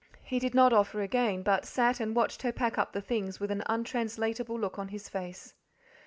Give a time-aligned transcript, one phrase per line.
[0.23, 3.51] He did not offer again, but sat and watched her pack up the things with
[3.51, 5.53] an untranslatable look on his face.